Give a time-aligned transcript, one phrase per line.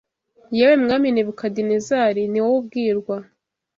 [0.57, 3.15] Yewe Mwami Nebukadinezari ni wowe ubwirwa